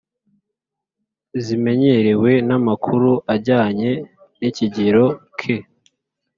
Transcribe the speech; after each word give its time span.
zimenyerewe 1.43 2.31
n’amakuru 2.47 3.11
ajyanye 3.33 3.91
n’ikigero 4.39 5.05
ke 5.39 5.55